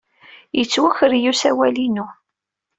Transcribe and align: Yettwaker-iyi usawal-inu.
Yettwaker-iyi 0.57 1.29
usawal-inu. 1.33 2.05